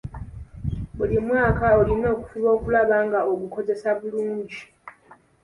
Buli 0.97 1.15
mwaka 1.27 1.65
olina 1.79 2.07
okufuba 2.15 2.49
okulaba 2.57 2.97
nga 3.05 3.19
ogukozesa 3.31 3.89
bulungi. 3.99 4.59